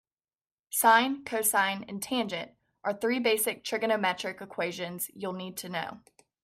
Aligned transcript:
Sine, 0.71 1.23
cosine 1.25 1.85
and 1.87 2.01
tangent 2.01 2.53
are 2.83 2.91
three 2.91 3.19
basic 3.19 3.63
trigonometric 3.63 4.41
equations 4.41 5.11
you'll 5.13 5.31
need 5.33 5.57
to 5.57 5.69
know. 5.69 5.99